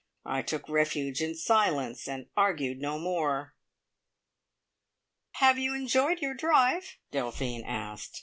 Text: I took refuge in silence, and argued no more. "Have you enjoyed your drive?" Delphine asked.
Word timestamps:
I 0.25 0.41
took 0.41 0.67
refuge 0.67 1.21
in 1.21 1.35
silence, 1.35 2.07
and 2.07 2.25
argued 2.35 2.79
no 2.79 2.97
more. 2.97 3.53
"Have 5.33 5.59
you 5.59 5.75
enjoyed 5.75 6.23
your 6.23 6.33
drive?" 6.33 6.97
Delphine 7.11 7.63
asked. 7.63 8.19